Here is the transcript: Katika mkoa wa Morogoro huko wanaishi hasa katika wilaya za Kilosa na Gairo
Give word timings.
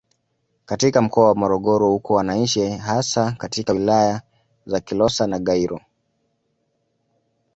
Katika 0.65 1.01
mkoa 1.01 1.27
wa 1.27 1.35
Morogoro 1.35 1.89
huko 1.89 2.13
wanaishi 2.13 2.69
hasa 2.69 3.31
katika 3.31 3.73
wilaya 3.73 4.21
za 4.65 4.79
Kilosa 4.79 5.27
na 5.27 5.39
Gairo 5.39 5.81